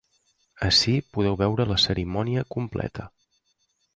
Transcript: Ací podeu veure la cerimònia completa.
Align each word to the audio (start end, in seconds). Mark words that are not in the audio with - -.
Ací 0.67 0.93
podeu 1.17 1.37
veure 1.41 1.67
la 1.73 1.77
cerimònia 1.85 2.45
completa. 2.57 3.09